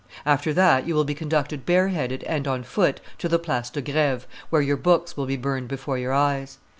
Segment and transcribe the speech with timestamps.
[0.25, 4.25] After that, you will be conducted bareheaded and on foot to the Place de Greve,
[4.49, 6.57] where your books will be burned before your eyes.